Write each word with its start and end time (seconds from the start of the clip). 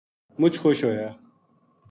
مچ 0.39 0.55
خوش 0.61 0.79
ہویا 0.85 1.07